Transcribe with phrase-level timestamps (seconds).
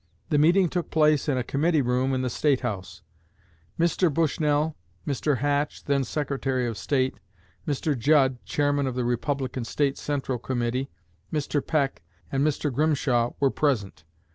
[0.31, 3.03] The meeting took place in a committee room in the State House.
[3.79, 4.11] Mr.
[4.11, 5.37] Bushnell, Mr.
[5.37, 7.19] Hatch (then Secretary of State),
[7.67, 7.95] Mr.
[7.95, 10.89] Judd (Chairman of the Republican State Central Committee),
[11.31, 11.63] Mr.
[11.63, 12.01] Peck,
[12.31, 12.73] and Mr.
[12.73, 14.03] Grimshaw were present.